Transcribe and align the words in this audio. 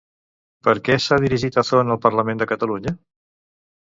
Per 0.67 0.73
què 0.87 0.95
s'ha 1.03 1.19
dirigit 1.25 1.59
Azón 1.63 1.95
al 1.95 2.01
Parlament 2.05 2.41
de 2.41 2.47
Catalunya? 2.53 2.97